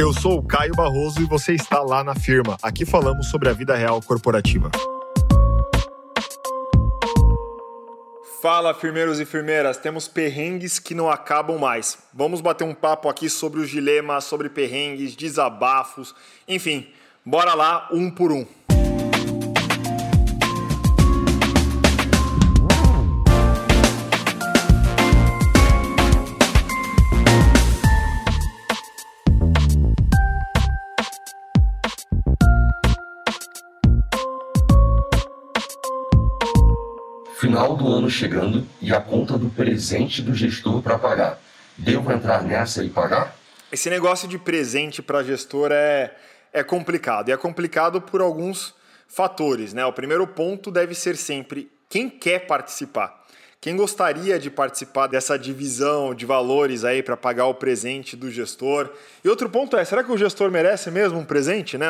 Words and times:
Eu 0.00 0.14
sou 0.14 0.38
o 0.38 0.42
Caio 0.42 0.72
Barroso 0.74 1.20
e 1.20 1.26
você 1.26 1.52
está 1.52 1.82
lá 1.82 2.02
na 2.02 2.14
firma. 2.14 2.56
Aqui 2.62 2.86
falamos 2.86 3.28
sobre 3.28 3.50
a 3.50 3.52
vida 3.52 3.76
real 3.76 4.00
corporativa. 4.00 4.70
Fala, 8.40 8.72
firmeiros 8.72 9.20
e 9.20 9.26
firmeiras. 9.26 9.76
Temos 9.76 10.08
perrengues 10.08 10.78
que 10.78 10.94
não 10.94 11.10
acabam 11.10 11.58
mais. 11.58 11.98
Vamos 12.14 12.40
bater 12.40 12.64
um 12.64 12.72
papo 12.72 13.10
aqui 13.10 13.28
sobre 13.28 13.60
os 13.60 13.68
dilemas, 13.68 14.24
sobre 14.24 14.48
perrengues, 14.48 15.14
desabafos, 15.14 16.14
enfim. 16.48 16.88
Bora 17.22 17.52
lá, 17.52 17.86
um 17.92 18.10
por 18.10 18.32
um. 18.32 18.46
Final 37.50 37.74
do 37.74 37.88
ano 37.88 38.08
chegando 38.08 38.64
e 38.80 38.94
a 38.94 39.00
conta 39.00 39.36
do 39.36 39.50
presente 39.50 40.22
do 40.22 40.32
gestor 40.32 40.80
para 40.80 40.96
pagar. 40.96 41.36
Devo 41.76 42.12
entrar 42.12 42.44
nessa 42.44 42.84
e 42.84 42.88
pagar? 42.88 43.34
Esse 43.72 43.90
negócio 43.90 44.28
de 44.28 44.38
presente 44.38 45.02
para 45.02 45.24
gestor 45.24 45.70
é, 45.72 46.14
é 46.52 46.62
complicado. 46.62 47.28
E 47.28 47.32
é 47.32 47.36
complicado 47.36 48.00
por 48.00 48.20
alguns 48.20 48.72
fatores. 49.08 49.74
Né? 49.74 49.84
O 49.84 49.92
primeiro 49.92 50.28
ponto 50.28 50.70
deve 50.70 50.94
ser 50.94 51.16
sempre 51.16 51.68
quem 51.88 52.08
quer 52.08 52.46
participar. 52.46 53.20
Quem 53.60 53.76
gostaria 53.76 54.38
de 54.38 54.48
participar 54.48 55.08
dessa 55.08 55.36
divisão 55.36 56.14
de 56.14 56.24
valores 56.24 56.84
aí 56.84 57.02
para 57.02 57.16
pagar 57.16 57.46
o 57.46 57.54
presente 57.54 58.14
do 58.14 58.30
gestor? 58.30 58.88
E 59.24 59.28
outro 59.28 59.50
ponto 59.50 59.76
é, 59.76 59.84
será 59.84 60.04
que 60.04 60.12
o 60.12 60.16
gestor 60.16 60.52
merece 60.52 60.88
mesmo 60.88 61.18
um 61.18 61.24
presente, 61.24 61.76
né? 61.76 61.88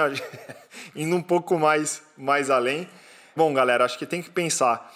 Indo 0.96 1.14
um 1.14 1.22
pouco 1.22 1.58
mais, 1.58 2.02
mais 2.16 2.48
além. 2.48 2.88
Bom, 3.36 3.52
galera, 3.52 3.84
acho 3.84 3.98
que 3.98 4.06
tem 4.06 4.22
que 4.22 4.30
pensar 4.30 4.90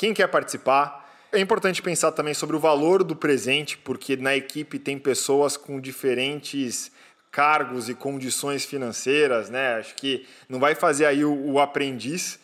quem 0.00 0.14
quer 0.14 0.28
participar. 0.28 1.06
É 1.30 1.38
importante 1.38 1.82
pensar 1.82 2.10
também 2.12 2.32
sobre 2.32 2.56
o 2.56 2.58
valor 2.58 3.04
do 3.04 3.14
presente, 3.14 3.76
porque 3.76 4.16
na 4.16 4.34
equipe 4.34 4.78
tem 4.78 4.98
pessoas 4.98 5.58
com 5.58 5.78
diferentes 5.78 6.90
cargos 7.30 7.90
e 7.90 7.94
condições 7.94 8.64
financeiras, 8.64 9.50
né? 9.50 9.74
Acho 9.74 9.94
que 9.94 10.26
não 10.48 10.58
vai 10.58 10.74
fazer 10.74 11.04
aí 11.04 11.22
o, 11.22 11.52
o 11.52 11.60
aprendiz 11.60 12.38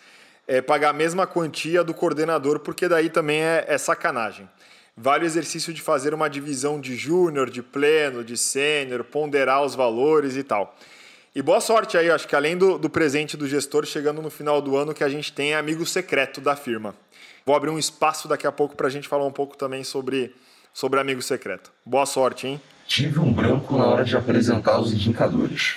é, 0.46 0.60
pagar 0.60 0.90
a 0.90 0.92
mesma 0.92 1.26
quantia 1.26 1.82
do 1.82 1.94
coordenador, 1.94 2.60
porque 2.60 2.86
daí 2.86 3.08
também 3.08 3.40
é, 3.40 3.64
é 3.66 3.78
sacanagem. 3.78 4.46
Vale 4.94 5.24
o 5.24 5.26
exercício 5.26 5.72
de 5.72 5.80
fazer 5.80 6.12
uma 6.12 6.28
divisão 6.28 6.78
de 6.78 6.94
júnior, 6.94 7.48
de 7.48 7.62
pleno, 7.62 8.22
de 8.22 8.36
sênior, 8.36 9.02
ponderar 9.02 9.64
os 9.64 9.74
valores 9.74 10.36
e 10.36 10.42
tal. 10.42 10.76
E 11.36 11.42
boa 11.42 11.60
sorte 11.60 11.98
aí, 11.98 12.10
acho 12.10 12.26
que 12.26 12.34
além 12.34 12.56
do, 12.56 12.78
do 12.78 12.88
presente 12.88 13.36
do 13.36 13.46
gestor, 13.46 13.84
chegando 13.84 14.22
no 14.22 14.30
final 14.30 14.62
do 14.62 14.74
ano, 14.74 14.94
que 14.94 15.04
a 15.04 15.08
gente 15.10 15.30
tem 15.30 15.54
amigo 15.54 15.84
secreto 15.84 16.40
da 16.40 16.56
firma. 16.56 16.94
Vou 17.44 17.54
abrir 17.54 17.68
um 17.68 17.78
espaço 17.78 18.26
daqui 18.26 18.46
a 18.46 18.52
pouco 18.52 18.74
para 18.74 18.86
a 18.86 18.90
gente 18.90 19.06
falar 19.06 19.26
um 19.26 19.30
pouco 19.30 19.54
também 19.54 19.84
sobre, 19.84 20.34
sobre 20.72 20.98
amigo 20.98 21.20
secreto. 21.20 21.70
Boa 21.84 22.06
sorte, 22.06 22.46
hein? 22.46 22.60
Tive 22.86 23.18
um 23.18 23.30
branco 23.30 23.76
na 23.76 23.84
hora 23.84 24.02
de 24.02 24.16
apresentar 24.16 24.80
os 24.80 24.94
indicadores. 24.94 25.76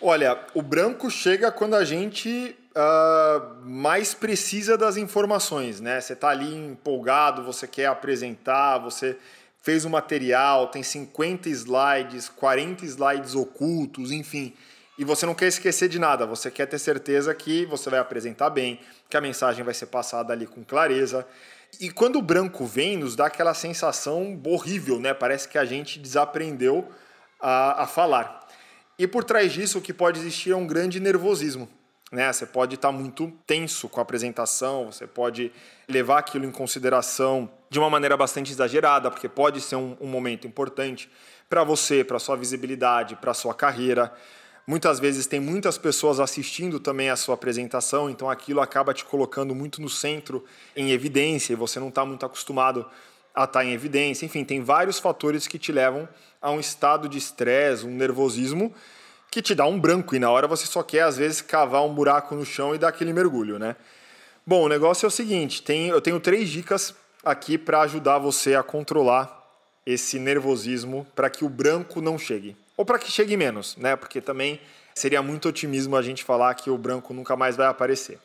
Olha, 0.00 0.38
o 0.54 0.62
branco 0.62 1.10
chega 1.10 1.52
quando 1.52 1.74
a 1.74 1.84
gente 1.84 2.56
uh, 2.74 3.68
mais 3.68 4.14
precisa 4.14 4.78
das 4.78 4.96
informações, 4.96 5.78
né? 5.78 6.00
Você 6.00 6.14
está 6.14 6.30
ali 6.30 6.54
empolgado, 6.54 7.42
você 7.42 7.68
quer 7.68 7.84
apresentar, 7.84 8.78
você 8.78 9.18
fez 9.60 9.84
o 9.84 9.88
um 9.88 9.90
material, 9.90 10.68
tem 10.68 10.82
50 10.82 11.50
slides, 11.50 12.30
40 12.30 12.86
slides 12.86 13.34
ocultos, 13.34 14.10
enfim 14.10 14.54
e 14.98 15.04
você 15.04 15.26
não 15.26 15.34
quer 15.34 15.46
esquecer 15.46 15.88
de 15.88 15.98
nada, 15.98 16.24
você 16.24 16.50
quer 16.50 16.66
ter 16.66 16.78
certeza 16.78 17.34
que 17.34 17.66
você 17.66 17.90
vai 17.90 17.98
apresentar 17.98 18.50
bem, 18.50 18.80
que 19.10 19.16
a 19.16 19.20
mensagem 19.20 19.64
vai 19.64 19.74
ser 19.74 19.86
passada 19.86 20.32
ali 20.32 20.46
com 20.46 20.64
clareza. 20.64 21.26
E 21.80 21.90
quando 21.90 22.16
o 22.16 22.22
branco 22.22 22.64
vem, 22.64 22.96
nos 22.96 23.14
dá 23.14 23.26
aquela 23.26 23.52
sensação 23.52 24.40
horrível, 24.44 24.98
né? 24.98 25.12
Parece 25.12 25.48
que 25.48 25.58
a 25.58 25.64
gente 25.64 25.98
desaprendeu 25.98 26.88
a, 27.38 27.82
a 27.82 27.86
falar. 27.86 28.46
E 28.98 29.06
por 29.06 29.24
trás 29.24 29.52
disso, 29.52 29.78
o 29.78 29.82
que 29.82 29.92
pode 29.92 30.18
existir 30.18 30.52
é 30.52 30.56
um 30.56 30.66
grande 30.66 30.98
nervosismo. 30.98 31.68
Né? 32.10 32.32
Você 32.32 32.46
pode 32.46 32.76
estar 32.76 32.92
muito 32.92 33.30
tenso 33.46 33.88
com 33.88 34.00
a 34.00 34.02
apresentação, 34.02 34.86
você 34.86 35.06
pode 35.06 35.52
levar 35.88 36.18
aquilo 36.18 36.46
em 36.46 36.50
consideração 36.50 37.50
de 37.68 37.78
uma 37.78 37.90
maneira 37.90 38.16
bastante 38.16 38.52
exagerada, 38.52 39.10
porque 39.10 39.28
pode 39.28 39.60
ser 39.60 39.76
um, 39.76 39.96
um 40.00 40.06
momento 40.06 40.46
importante 40.46 41.10
para 41.48 41.62
você, 41.64 42.02
para 42.04 42.18
sua 42.18 42.36
visibilidade, 42.36 43.16
para 43.16 43.34
sua 43.34 43.54
carreira. 43.54 44.12
Muitas 44.66 44.98
vezes 44.98 45.28
tem 45.28 45.38
muitas 45.38 45.78
pessoas 45.78 46.18
assistindo 46.18 46.80
também 46.80 47.08
a 47.08 47.14
sua 47.14 47.36
apresentação, 47.36 48.10
então 48.10 48.28
aquilo 48.28 48.60
acaba 48.60 48.92
te 48.92 49.04
colocando 49.04 49.54
muito 49.54 49.80
no 49.80 49.88
centro, 49.88 50.44
em 50.74 50.90
evidência, 50.90 51.52
e 51.52 51.56
você 51.56 51.78
não 51.78 51.88
está 51.88 52.04
muito 52.04 52.26
acostumado 52.26 52.84
a 53.32 53.44
estar 53.44 53.60
tá 53.60 53.64
em 53.64 53.72
evidência. 53.72 54.26
Enfim, 54.26 54.44
tem 54.44 54.60
vários 54.60 54.98
fatores 54.98 55.46
que 55.46 55.56
te 55.56 55.70
levam 55.70 56.08
a 56.42 56.50
um 56.50 56.58
estado 56.58 57.08
de 57.08 57.16
estresse, 57.16 57.86
um 57.86 57.94
nervosismo 57.94 58.74
que 59.30 59.40
te 59.40 59.54
dá 59.54 59.66
um 59.66 59.78
branco 59.78 60.16
e 60.16 60.18
na 60.18 60.30
hora 60.30 60.48
você 60.48 60.66
só 60.66 60.82
quer 60.82 61.02
às 61.02 61.16
vezes 61.16 61.40
cavar 61.40 61.84
um 61.84 61.94
buraco 61.94 62.34
no 62.34 62.44
chão 62.44 62.74
e 62.74 62.78
dar 62.78 62.88
aquele 62.88 63.12
mergulho, 63.12 63.60
né? 63.60 63.76
Bom, 64.44 64.64
o 64.64 64.68
negócio 64.68 65.06
é 65.06 65.08
o 65.08 65.10
seguinte, 65.10 65.62
tem, 65.62 65.88
eu 65.88 66.00
tenho 66.00 66.18
três 66.18 66.48
dicas 66.48 66.92
aqui 67.24 67.56
para 67.56 67.82
ajudar 67.82 68.18
você 68.18 68.56
a 68.56 68.62
controlar 68.64 69.44
esse 69.84 70.18
nervosismo 70.18 71.06
para 71.14 71.30
que 71.30 71.44
o 71.44 71.48
branco 71.48 72.00
não 72.00 72.18
chegue 72.18 72.56
ou 72.76 72.84
para 72.84 72.98
que 72.98 73.10
chegue 73.10 73.36
menos, 73.36 73.76
né? 73.76 73.96
Porque 73.96 74.20
também 74.20 74.60
seria 74.94 75.22
muito 75.22 75.48
otimismo 75.48 75.96
a 75.96 76.02
gente 76.02 76.24
falar 76.24 76.54
que 76.54 76.70
o 76.70 76.76
branco 76.76 77.14
nunca 77.14 77.36
mais 77.36 77.56
vai 77.56 77.66
aparecer. 77.66 78.18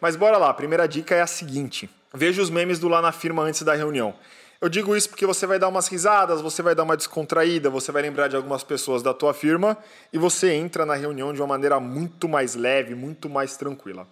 Mas 0.00 0.16
bora 0.16 0.36
lá, 0.36 0.50
a 0.50 0.54
primeira 0.54 0.86
dica 0.86 1.14
é 1.14 1.22
a 1.22 1.26
seguinte: 1.26 1.88
veja 2.12 2.42
os 2.42 2.50
memes 2.50 2.78
do 2.78 2.88
lá 2.88 3.00
na 3.00 3.12
firma 3.12 3.42
antes 3.42 3.62
da 3.62 3.74
reunião. 3.74 4.14
Eu 4.58 4.70
digo 4.70 4.96
isso 4.96 5.10
porque 5.10 5.26
você 5.26 5.46
vai 5.46 5.58
dar 5.58 5.68
umas 5.68 5.86
risadas, 5.86 6.40
você 6.40 6.62
vai 6.62 6.74
dar 6.74 6.82
uma 6.82 6.96
descontraída, 6.96 7.68
você 7.68 7.92
vai 7.92 8.00
lembrar 8.00 8.28
de 8.28 8.36
algumas 8.36 8.64
pessoas 8.64 9.02
da 9.02 9.12
tua 9.12 9.34
firma 9.34 9.76
e 10.10 10.18
você 10.18 10.52
entra 10.52 10.86
na 10.86 10.94
reunião 10.94 11.32
de 11.32 11.40
uma 11.40 11.46
maneira 11.46 11.78
muito 11.78 12.26
mais 12.26 12.54
leve, 12.54 12.94
muito 12.94 13.28
mais 13.28 13.56
tranquila. 13.56 14.08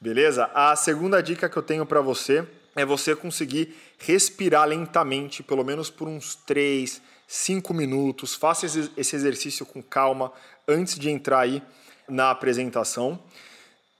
Beleza? 0.00 0.50
A 0.54 0.74
segunda 0.76 1.22
dica 1.22 1.48
que 1.48 1.56
eu 1.56 1.62
tenho 1.62 1.84
para 1.84 2.00
você 2.00 2.42
é 2.74 2.86
você 2.86 3.14
conseguir 3.14 3.76
respirar 3.98 4.66
lentamente, 4.66 5.42
pelo 5.42 5.62
menos 5.62 5.90
por 5.90 6.08
uns 6.08 6.34
3, 6.34 7.02
cinco 7.26 7.72
minutos, 7.72 8.34
faça 8.34 8.66
esse 8.66 9.16
exercício 9.16 9.64
com 9.64 9.82
calma 9.82 10.32
antes 10.68 10.98
de 10.98 11.10
entrar 11.10 11.40
aí 11.40 11.62
na 12.08 12.30
apresentação. 12.30 13.18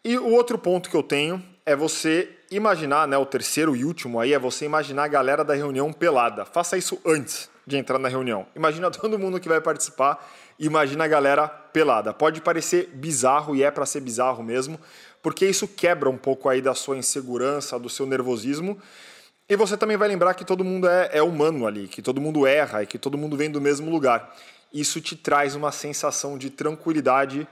E 0.05 0.19
o 0.19 0.31
outro 0.33 0.59
ponto 0.59 0.91
que 0.91 0.97
eu 0.97 1.03
tenho 1.03 1.43
é 1.65 1.77
você 1.77 2.28
imaginar, 2.50 3.06
né, 3.06 3.16
o 3.16 3.25
terceiro 3.25 3.77
e 3.77 3.84
último 3.84 4.21
aí 4.21 4.32
é 4.32 4.38
você 4.38 4.65
imaginar 4.65 5.05
a 5.05 5.09
galera 5.09 5.44
da 5.44 5.55
reunião 5.55 5.93
pelada. 5.93 6.44
Faça 6.44 6.77
isso 6.77 7.00
antes 7.06 7.49
de 7.66 7.77
entrar 7.77 7.99
na 7.99 8.09
reunião. 8.09 8.47
Imagina 8.55 8.91
todo 8.93 9.19
mundo 9.19 9.41
que 9.41 9.49
vai 9.49 9.61
participar, 9.61 10.28
imagina 10.59 11.05
a 11.05 11.09
galera 11.09 11.49
pelada. 11.49 12.12
Pode 12.12 12.41
parecer 12.41 12.91
bizarro 12.94 13.55
e 13.55 13.62
é 13.62 13.71
para 13.71 13.87
ser 13.87 14.00
bizarro 14.00 14.43
mesmo, 14.43 14.78
porque 15.22 15.47
isso 15.47 15.69
quebra 15.69 16.11
um 16.11 16.19
pouco 16.19 16.49
aí 16.49 16.61
da 16.61 16.75
sua 16.75 16.97
insegurança, 16.97 17.78
do 17.78 17.88
seu 17.88 18.06
nervosismo 18.06 18.81
e 19.52 19.56
você 19.56 19.76
também 19.76 19.98
vai 19.98 20.08
lembrar 20.08 20.32
que 20.32 20.46
todo 20.46 20.64
mundo 20.64 20.88
é, 20.88 21.10
é 21.12 21.22
humano 21.22 21.66
ali, 21.66 21.86
que 21.86 22.00
todo 22.00 22.20
mundo 22.22 22.46
erra 22.46 22.82
e 22.82 22.86
que 22.86 22.98
todo 22.98 23.18
mundo 23.18 23.36
vem 23.36 23.50
do 23.50 23.60
mesmo 23.60 23.90
lugar. 23.90 24.34
Isso 24.72 24.98
te 24.98 25.14
traz 25.14 25.54
uma 25.54 25.70
sensação 25.70 26.38
de 26.38 26.48
tranquilidade 26.48 27.46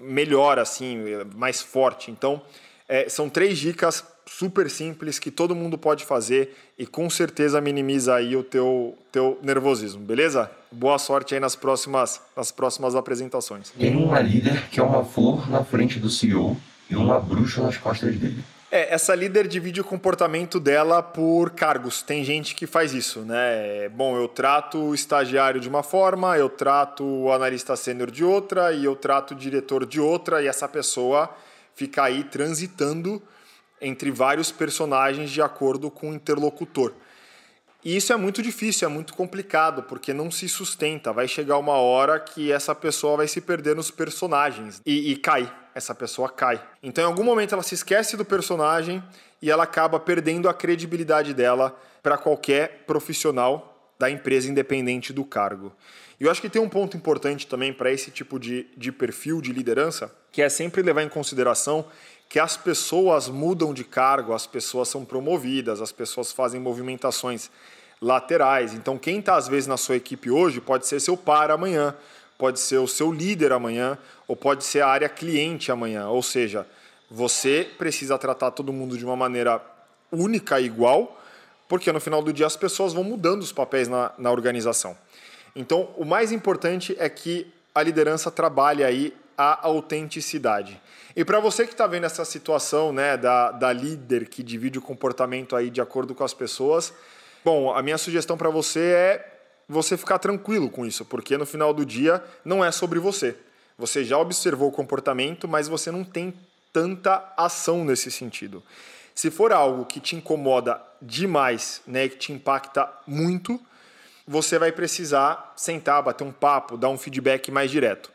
melhor, 0.00 0.58
assim, 0.58 1.04
mais 1.36 1.60
forte. 1.60 2.10
Então, 2.10 2.40
é, 2.88 3.06
são 3.10 3.28
três 3.28 3.58
dicas 3.58 4.02
super 4.26 4.70
simples 4.70 5.18
que 5.18 5.30
todo 5.30 5.54
mundo 5.54 5.76
pode 5.76 6.06
fazer 6.06 6.56
e 6.78 6.86
com 6.86 7.10
certeza 7.10 7.60
minimiza 7.60 8.14
aí 8.14 8.34
o 8.34 8.42
teu, 8.42 8.96
teu 9.10 9.38
nervosismo, 9.42 10.02
beleza? 10.02 10.50
Boa 10.70 10.98
sorte 10.98 11.34
aí 11.34 11.40
nas 11.40 11.54
próximas, 11.54 12.22
nas 12.34 12.50
próximas 12.50 12.94
apresentações. 12.94 13.70
Tem 13.78 13.94
uma 13.94 14.20
líder 14.20 14.68
que 14.70 14.80
é 14.80 14.82
uma 14.82 15.04
flor 15.04 15.50
na 15.50 15.62
frente 15.62 15.98
do 15.98 16.08
CEO 16.08 16.56
e 16.88 16.96
uma 16.96 17.20
bruxa 17.20 17.62
nas 17.62 17.76
costas 17.76 18.16
dele. 18.16 18.42
É, 18.74 18.94
essa 18.94 19.14
líder 19.14 19.46
divide 19.46 19.82
o 19.82 19.84
comportamento 19.84 20.58
dela 20.58 21.02
por 21.02 21.50
cargos. 21.50 22.00
Tem 22.00 22.24
gente 22.24 22.54
que 22.54 22.66
faz 22.66 22.94
isso, 22.94 23.20
né? 23.20 23.90
Bom, 23.90 24.16
eu 24.16 24.26
trato 24.26 24.78
o 24.78 24.94
estagiário 24.94 25.60
de 25.60 25.68
uma 25.68 25.82
forma, 25.82 26.38
eu 26.38 26.48
trato 26.48 27.04
o 27.04 27.30
analista 27.30 27.76
sênior 27.76 28.10
de 28.10 28.24
outra 28.24 28.72
e 28.72 28.86
eu 28.86 28.96
trato 28.96 29.32
o 29.32 29.34
diretor 29.34 29.84
de 29.84 30.00
outra, 30.00 30.42
e 30.42 30.46
essa 30.46 30.66
pessoa 30.66 31.28
fica 31.74 32.04
aí 32.04 32.24
transitando 32.24 33.22
entre 33.78 34.10
vários 34.10 34.50
personagens 34.50 35.30
de 35.30 35.42
acordo 35.42 35.90
com 35.90 36.08
o 36.08 36.14
interlocutor. 36.14 36.94
E 37.84 37.94
isso 37.94 38.10
é 38.10 38.16
muito 38.16 38.40
difícil, 38.40 38.88
é 38.88 38.90
muito 38.90 39.12
complicado, 39.12 39.82
porque 39.82 40.14
não 40.14 40.30
se 40.30 40.48
sustenta. 40.48 41.12
Vai 41.12 41.28
chegar 41.28 41.58
uma 41.58 41.74
hora 41.74 42.18
que 42.18 42.50
essa 42.50 42.74
pessoa 42.74 43.18
vai 43.18 43.28
se 43.28 43.42
perder 43.42 43.76
nos 43.76 43.90
personagens 43.90 44.80
e, 44.86 45.12
e 45.12 45.16
cai. 45.18 45.52
Essa 45.74 45.94
pessoa 45.94 46.28
cai. 46.28 46.62
Então, 46.82 47.04
em 47.04 47.06
algum 47.06 47.24
momento, 47.24 47.54
ela 47.54 47.62
se 47.62 47.74
esquece 47.74 48.16
do 48.16 48.24
personagem 48.24 49.02
e 49.40 49.50
ela 49.50 49.64
acaba 49.64 49.98
perdendo 49.98 50.48
a 50.48 50.54
credibilidade 50.54 51.34
dela 51.34 51.78
para 52.02 52.18
qualquer 52.18 52.84
profissional 52.86 53.92
da 53.98 54.10
empresa 54.10 54.50
independente 54.50 55.12
do 55.12 55.24
cargo. 55.24 55.72
E 56.18 56.24
eu 56.24 56.30
acho 56.30 56.40
que 56.40 56.48
tem 56.48 56.60
um 56.60 56.68
ponto 56.68 56.96
importante 56.96 57.46
também 57.46 57.72
para 57.72 57.90
esse 57.90 58.10
tipo 58.10 58.38
de, 58.38 58.66
de 58.76 58.92
perfil 58.92 59.40
de 59.40 59.52
liderança, 59.52 60.12
que 60.30 60.42
é 60.42 60.48
sempre 60.48 60.82
levar 60.82 61.02
em 61.02 61.08
consideração 61.08 61.84
que 62.28 62.38
as 62.38 62.56
pessoas 62.56 63.28
mudam 63.28 63.74
de 63.74 63.84
cargo, 63.84 64.32
as 64.32 64.46
pessoas 64.46 64.88
são 64.88 65.04
promovidas, 65.04 65.80
as 65.80 65.92
pessoas 65.92 66.32
fazem 66.32 66.60
movimentações 66.60 67.50
laterais. 68.00 68.74
Então, 68.74 68.98
quem 68.98 69.18
está 69.20 69.36
às 69.36 69.46
vezes 69.46 69.66
na 69.66 69.76
sua 69.76 69.96
equipe 69.96 70.30
hoje 70.30 70.60
pode 70.60 70.86
ser 70.86 70.98
seu 70.98 71.16
par 71.16 71.50
amanhã, 71.50 71.94
pode 72.42 72.58
ser 72.58 72.78
o 72.78 72.88
seu 72.88 73.12
líder 73.12 73.52
amanhã, 73.52 73.96
ou 74.26 74.34
pode 74.34 74.64
ser 74.64 74.80
a 74.80 74.88
área 74.88 75.08
cliente 75.08 75.70
amanhã. 75.70 76.08
Ou 76.08 76.24
seja, 76.24 76.66
você 77.08 77.68
precisa 77.78 78.18
tratar 78.18 78.50
todo 78.50 78.72
mundo 78.72 78.98
de 78.98 79.04
uma 79.04 79.14
maneira 79.14 79.62
única 80.10 80.58
e 80.58 80.64
igual, 80.64 81.22
porque 81.68 81.92
no 81.92 82.00
final 82.00 82.20
do 82.20 82.32
dia 82.32 82.44
as 82.44 82.56
pessoas 82.56 82.92
vão 82.92 83.04
mudando 83.04 83.42
os 83.42 83.52
papéis 83.52 83.86
na, 83.86 84.10
na 84.18 84.32
organização. 84.32 84.98
Então, 85.54 85.90
o 85.96 86.04
mais 86.04 86.32
importante 86.32 86.96
é 86.98 87.08
que 87.08 87.46
a 87.72 87.80
liderança 87.80 88.28
trabalhe 88.28 88.82
aí 88.82 89.14
a 89.38 89.64
autenticidade. 89.64 90.80
E 91.14 91.24
para 91.24 91.38
você 91.38 91.64
que 91.64 91.74
está 91.74 91.86
vendo 91.86 92.06
essa 92.06 92.24
situação 92.24 92.92
né, 92.92 93.16
da, 93.16 93.52
da 93.52 93.72
líder 93.72 94.26
que 94.28 94.42
divide 94.42 94.80
o 94.80 94.82
comportamento 94.82 95.54
aí 95.54 95.70
de 95.70 95.80
acordo 95.80 96.12
com 96.12 96.24
as 96.24 96.34
pessoas, 96.34 96.92
bom, 97.44 97.72
a 97.72 97.80
minha 97.84 97.98
sugestão 97.98 98.36
para 98.36 98.50
você 98.50 98.80
é 98.80 99.31
você 99.68 99.96
ficar 99.96 100.18
tranquilo 100.18 100.68
com 100.68 100.84
isso, 100.84 101.04
porque 101.04 101.36
no 101.36 101.46
final 101.46 101.72
do 101.72 101.84
dia 101.84 102.22
não 102.44 102.64
é 102.64 102.70
sobre 102.70 102.98
você. 102.98 103.36
Você 103.78 104.04
já 104.04 104.18
observou 104.18 104.68
o 104.68 104.72
comportamento, 104.72 105.48
mas 105.48 105.68
você 105.68 105.90
não 105.90 106.04
tem 106.04 106.34
tanta 106.72 107.32
ação 107.36 107.84
nesse 107.84 108.10
sentido. 108.10 108.62
Se 109.14 109.30
for 109.30 109.52
algo 109.52 109.84
que 109.84 110.00
te 110.00 110.16
incomoda 110.16 110.80
demais, 111.00 111.82
né, 111.86 112.08
que 112.08 112.16
te 112.16 112.32
impacta 112.32 112.88
muito, 113.06 113.60
você 114.26 114.58
vai 114.58 114.72
precisar 114.72 115.52
sentar, 115.56 116.02
bater 116.02 116.24
um 116.24 116.32
papo, 116.32 116.76
dar 116.76 116.88
um 116.88 116.96
feedback 116.96 117.50
mais 117.50 117.70
direto. 117.70 118.10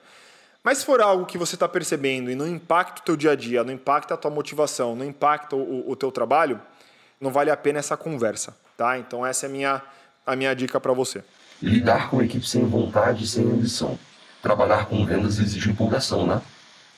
Mas 0.64 0.80
se 0.80 0.86
for 0.86 1.00
algo 1.02 1.26
que 1.26 1.38
você 1.38 1.56
está 1.56 1.68
percebendo 1.68 2.32
e 2.32 2.36
não 2.36 2.48
impacta 2.48 3.02
o 3.02 3.04
teu 3.04 3.16
dia 3.16 3.32
a 3.32 3.36
dia, 3.36 3.64
não 3.64 3.72
impacta 3.72 4.14
a 4.14 4.18
tua 4.18 4.32
motivação, 4.32 4.96
não 4.96 5.06
impacta 5.06 5.56
o, 5.56 5.90
o 5.90 5.96
teu 5.96 6.12
trabalho, 6.12 6.62
não 7.22 7.32
vale 7.32 7.52
a 7.52 7.58
pena 7.58 7.80
essa 7.80 7.96
conversa, 7.96 8.58
tá? 8.76 8.98
Então 8.98 9.26
essa 9.26 9.46
é 9.46 9.50
a 9.50 9.52
minha, 9.52 9.82
a 10.26 10.36
minha 10.36 10.54
dica 10.54 10.80
para 10.80 10.94
você. 10.94 11.24
Lidar 11.62 12.09
com 12.09 12.21
equipe 12.21 12.48
sem 12.48 12.65
vontade 12.65 13.24
e 13.24 13.27
sem 13.27 13.44
ambição. 13.44 13.98
Trabalhar 14.42 14.86
com 14.86 15.06
vendas 15.06 15.39
exige 15.39 15.71
empolgação, 15.71 16.27
né? 16.27 16.42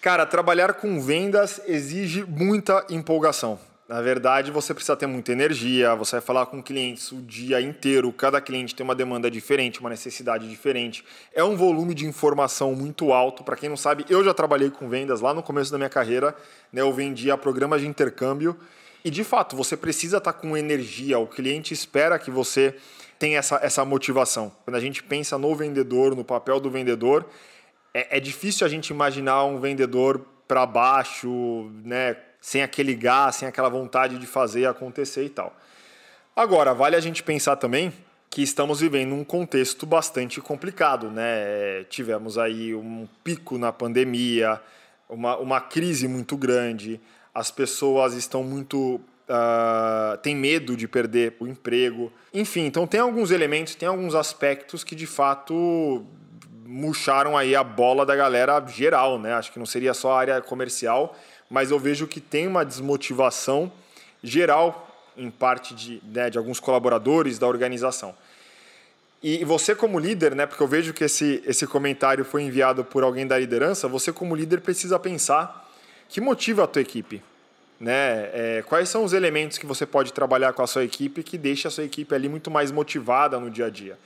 Cara, 0.02 0.26
trabalhar 0.26 0.74
com 0.74 1.00
vendas 1.02 1.62
exige 1.66 2.24
muita 2.24 2.86
empolgação. 2.90 3.60
Na 3.90 4.02
verdade, 4.02 4.52
você 4.52 4.72
precisa 4.72 4.96
ter 4.96 5.08
muita 5.08 5.32
energia, 5.32 5.96
você 5.96 6.18
vai 6.18 6.22
falar 6.22 6.46
com 6.46 6.62
clientes 6.62 7.12
o 7.12 7.24
dia 7.24 7.60
inteiro, 7.60 8.14
cada 8.14 8.40
cliente 8.40 8.76
tem 8.76 8.84
uma 8.84 8.94
demanda 8.94 9.32
diferente, 9.32 9.80
uma 9.80 9.90
necessidade 9.90 10.48
diferente. 10.48 11.04
É 11.34 11.44
um 11.44 11.58
volume 11.58 11.96
de 11.96 12.06
informação 12.06 12.76
muito 12.76 13.12
alto. 13.12 13.44
Para 13.44 13.56
quem 13.56 13.68
não 13.68 13.76
sabe, 13.76 14.06
eu 14.08 14.24
já 14.24 14.32
trabalhei 14.32 14.70
com 14.70 14.88
vendas 14.88 15.22
lá 15.22 15.34
no 15.34 15.42
começo 15.42 15.72
da 15.72 15.78
minha 15.80 15.90
carreira, 15.90 16.36
né? 16.72 16.82
eu 16.82 16.94
vendia 16.94 17.36
programas 17.36 17.82
de 17.82 17.88
intercâmbio 17.88 18.56
e 19.04 19.10
de 19.10 19.24
fato 19.24 19.56
você 19.56 19.78
precisa 19.78 20.18
estar 20.18 20.34
tá 20.34 20.40
com 20.40 20.56
energia, 20.58 21.20
o 21.20 21.28
cliente 21.28 21.74
espera 21.74 22.20
que 22.20 22.30
você 22.30 22.76
tenha 23.18 23.40
essa, 23.40 23.60
essa 23.62 23.84
motivação. 23.84 24.52
Quando 24.64 24.76
a 24.76 24.80
gente 24.80 25.04
pensa 25.04 25.38
no 25.38 25.56
vendedor, 25.56 26.16
no 26.16 26.24
papel 26.24 26.60
do 26.60 26.70
vendedor, 26.70 27.26
é, 27.94 28.18
é 28.18 28.20
difícil 28.20 28.66
a 28.66 28.70
gente 28.70 28.90
imaginar 28.90 29.44
um 29.46 29.60
vendedor 29.60 30.26
para 30.48 30.66
baixo, 30.66 31.70
né? 31.84 32.16
sem 32.42 32.62
aquele 32.62 32.96
gás, 32.96 33.36
sem 33.36 33.48
aquela 33.48 33.70
vontade 33.70 34.18
de 34.18 34.26
fazer 34.26 34.66
acontecer 34.66 35.26
e 35.26 35.30
tal. 35.30 35.56
Agora, 36.36 36.74
vale 36.74 36.96
a 36.96 37.00
gente 37.00 37.22
pensar 37.22 37.58
também 37.58 37.92
que 38.30 38.42
estamos 38.42 38.80
vivendo 38.80 39.14
um 39.14 39.24
contexto 39.24 39.86
bastante 39.86 40.40
complicado, 40.40 41.10
né? 41.10 41.84
Tivemos 41.90 42.38
aí 42.38 42.74
um 42.74 43.08
pico 43.24 43.58
na 43.58 43.74
pandemia, 43.74 44.62
uma, 45.10 45.36
uma 45.38 45.60
crise 45.60 46.08
muito 46.08 46.38
grande, 46.38 47.02
as 47.34 47.52
pessoas 47.52 48.14
estão 48.14 48.44
muito. 48.44 49.00
Uh, 49.30 50.18
têm 50.24 50.36
medo 50.36 50.76
de 50.76 50.88
perder 50.88 51.36
o 51.40 51.48
emprego. 51.48 52.12
Enfim, 52.34 52.66
então 52.66 52.88
tem 52.88 53.00
alguns 53.00 53.30
elementos, 53.30 53.76
tem 53.76 53.88
alguns 53.88 54.16
aspectos 54.16 54.84
que 54.84 54.96
de 54.96 55.06
fato 55.06 56.04
murcharam 56.66 57.38
aí 57.38 57.56
a 57.56 57.64
bola 57.64 58.06
da 58.06 58.16
galera 58.16 58.64
geral, 58.68 59.20
né? 59.20 59.34
Acho 59.34 59.52
que 59.52 59.60
não 59.60 59.68
seria 59.68 59.94
só 59.94 60.14
a 60.14 60.20
área 60.20 60.42
comercial, 60.42 61.16
mas 61.50 61.70
eu 61.70 61.80
vejo 61.80 62.08
que 62.08 62.20
tem 62.20 62.48
uma 62.48 62.66
desmotivação 62.66 63.72
geral 64.24 64.88
em 65.18 65.30
parte 65.30 65.74
de, 65.74 66.02
né, 66.06 66.30
de 66.30 66.38
alguns 66.38 66.60
colaboradores 66.60 67.38
da 67.38 67.48
organização. 67.48 68.16
E 69.22 69.44
você 69.44 69.76
como 69.76 70.00
líder, 70.00 70.34
né, 70.34 70.46
porque 70.46 70.64
eu 70.64 70.68
vejo 70.68 70.94
que 70.94 71.04
esse, 71.04 71.44
esse 71.46 71.68
comentário 71.68 72.24
foi 72.24 72.44
enviado 72.44 72.86
por 72.86 73.04
alguém 73.04 73.28
da 73.28 73.38
liderança, 73.38 73.88
você 73.88 74.14
como 74.14 74.36
líder 74.36 74.62
precisa 74.62 74.98
pensar 74.98 75.69
que 76.10 76.20
motiva 76.20 76.64
a 76.64 76.68
tua 76.68 76.82
equipe. 76.82 77.22
Né? 77.80 78.30
É, 78.34 78.64
quais 78.68 78.90
são 78.90 79.06
os 79.06 79.14
elementos 79.14 79.58
que 79.58 79.66
você 79.66 79.86
pode 79.86 80.12
trabalhar 80.12 80.52
com 80.52 80.62
a 80.62 80.68
sua 80.68 80.84
equipe 80.84 81.24
que 81.24 81.38
deixa 81.38 81.70
a 81.70 81.72
sua 81.72 81.86
equipe 81.86 82.14
ali 82.14 82.28
muito 82.28 82.52
mais 82.52 82.72
motivada 82.72 83.40
no 83.40 83.50
dia 83.50 83.68
a 83.68 83.70
dia. 83.70 83.98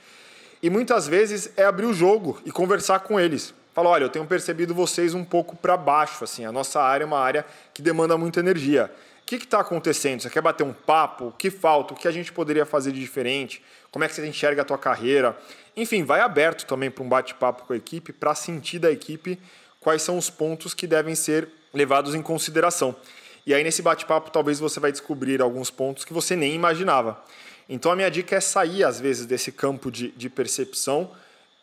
E 0.62 0.70
muitas 0.70 1.08
vezes 1.08 1.50
é 1.56 1.64
abrir 1.64 1.86
o 1.86 1.92
jogo 1.92 2.40
e 2.44 2.52
conversar 2.52 3.00
com 3.00 3.18
eles. 3.18 3.52
Fala, 3.74 3.88
olha, 3.88 4.04
eu 4.04 4.08
tenho 4.08 4.24
percebido 4.24 4.72
vocês 4.72 5.12
um 5.12 5.24
pouco 5.24 5.56
para 5.56 5.76
baixo, 5.76 6.22
assim, 6.22 6.44
a 6.44 6.52
nossa 6.52 6.80
área 6.80 7.02
é 7.02 7.06
uma 7.06 7.18
área 7.18 7.44
que 7.72 7.82
demanda 7.82 8.16
muita 8.16 8.38
energia. 8.38 8.88
O 9.20 9.26
que 9.26 9.34
está 9.34 9.60
acontecendo? 9.60 10.20
Você 10.20 10.30
quer 10.30 10.40
bater 10.40 10.62
um 10.62 10.72
papo? 10.72 11.26
O 11.26 11.32
que 11.32 11.50
falta? 11.50 11.92
O 11.92 11.96
que 11.96 12.06
a 12.06 12.12
gente 12.12 12.32
poderia 12.32 12.64
fazer 12.64 12.92
de 12.92 13.00
diferente? 13.00 13.62
Como 13.90 14.04
é 14.04 14.08
que 14.08 14.14
você 14.14 14.24
enxerga 14.26 14.62
a 14.62 14.64
tua 14.64 14.78
carreira? 14.78 15.36
Enfim, 15.76 16.04
vai 16.04 16.20
aberto 16.20 16.66
também 16.66 16.90
para 16.90 17.02
um 17.02 17.08
bate-papo 17.08 17.64
com 17.64 17.72
a 17.72 17.76
equipe, 17.76 18.12
para 18.12 18.34
sentir 18.34 18.78
da 18.78 18.92
equipe 18.92 19.38
quais 19.84 20.02
são 20.02 20.18
os 20.18 20.28
pontos 20.28 20.74
que 20.74 20.86
devem 20.86 21.14
ser 21.14 21.48
levados 21.72 22.14
em 22.14 22.22
consideração. 22.22 22.96
E 23.46 23.52
aí, 23.54 23.62
nesse 23.62 23.82
bate-papo, 23.82 24.30
talvez 24.30 24.58
você 24.58 24.80
vai 24.80 24.90
descobrir 24.90 25.42
alguns 25.42 25.70
pontos 25.70 26.04
que 26.04 26.12
você 26.12 26.34
nem 26.34 26.54
imaginava. 26.54 27.22
Então, 27.68 27.92
a 27.92 27.96
minha 27.96 28.10
dica 28.10 28.34
é 28.34 28.40
sair, 28.40 28.82
às 28.82 28.98
vezes, 28.98 29.26
desse 29.26 29.52
campo 29.52 29.90
de, 29.90 30.10
de 30.12 30.30
percepção 30.30 31.10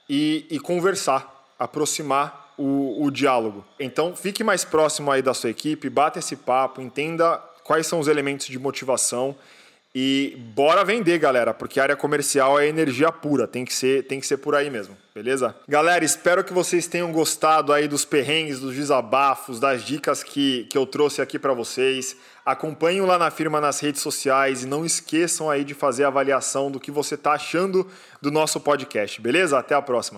e, 0.07 0.45
e 0.50 0.59
conversar 0.59 1.39
aproximar 1.57 2.53
o, 2.57 3.06
o 3.06 3.12
diálogo. 3.12 3.63
Então, 3.79 4.15
fique 4.15 4.44
mais 4.44 4.65
próximo 4.65 5.12
aí 5.12 5.21
da 5.21 5.33
sua 5.33 5.51
equipe, 5.51 5.89
bata 5.89 6.18
esse 6.18 6.35
papo, 6.35 6.81
entenda 6.81 7.38
quais 7.63 7.85
são 7.85 8.00
os 8.00 8.07
elementos 8.07 8.47
de 8.47 8.57
motivação 8.57 9.35
e 9.93 10.38
bora 10.55 10.85
vender, 10.85 11.19
galera, 11.19 11.53
porque 11.53 11.79
área 11.79 11.97
comercial 11.97 12.57
é 12.57 12.65
energia 12.65 13.11
pura, 13.11 13.45
tem 13.45 13.65
que 13.65 13.73
ser, 13.73 14.07
tem 14.07 14.21
que 14.21 14.25
ser 14.25 14.38
por 14.38 14.55
aí 14.55 14.69
mesmo, 14.69 14.95
beleza? 15.13 15.53
Galera, 15.67 16.05
espero 16.05 16.45
que 16.45 16.53
vocês 16.53 16.88
tenham 16.88 17.11
gostado 17.11 17.73
aí 17.73 17.89
dos 17.89 18.06
perrengues, 18.06 18.61
dos 18.61 18.73
desabafos, 18.73 19.59
das 19.59 19.83
dicas 19.83 20.23
que, 20.23 20.66
que 20.69 20.77
eu 20.77 20.85
trouxe 20.85 21.21
aqui 21.21 21.37
para 21.37 21.54
vocês. 21.54 22.16
Acompanhem 22.45 23.01
lá 23.01 23.19
na 23.19 23.30
firma 23.30 23.59
nas 23.59 23.81
redes 23.81 24.01
sociais 24.01 24.63
e 24.63 24.66
não 24.66 24.85
esqueçam 24.85 25.49
aí 25.49 25.66
de 25.66 25.73
fazer 25.73 26.06
a 26.06 26.07
avaliação 26.07 26.71
do 26.71 26.80
que 26.80 26.89
você 26.89 27.16
está 27.16 27.33
achando 27.33 27.85
do 28.21 28.31
nosso 28.31 28.61
podcast, 28.61 29.19
beleza? 29.19 29.59
Até 29.59 29.75
a 29.75 29.81
próxima. 29.81 30.18